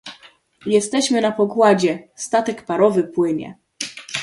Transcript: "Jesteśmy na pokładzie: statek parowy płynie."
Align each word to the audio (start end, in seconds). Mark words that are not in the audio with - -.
"Jesteśmy 0.65 1.21
na 1.21 1.31
pokładzie: 1.31 2.07
statek 2.15 2.65
parowy 2.65 3.03
płynie." 3.03 3.57